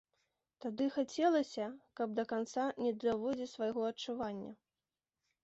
[0.63, 1.67] Тады хацелася,
[1.99, 4.51] каб да канца не даводзіць свайго адчування.